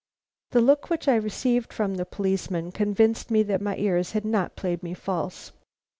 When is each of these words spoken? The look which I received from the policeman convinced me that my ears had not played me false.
The 0.49 0.61
look 0.61 0.89
which 0.89 1.07
I 1.07 1.13
received 1.15 1.71
from 1.71 1.93
the 1.93 2.05
policeman 2.07 2.71
convinced 2.71 3.29
me 3.29 3.43
that 3.43 3.61
my 3.61 3.77
ears 3.77 4.13
had 4.13 4.25
not 4.25 4.55
played 4.55 4.81
me 4.81 4.95
false. 4.95 5.51